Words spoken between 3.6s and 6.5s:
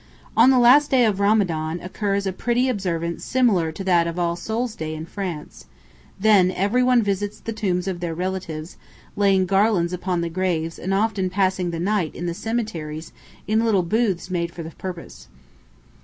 to that of All Souls' day in France; then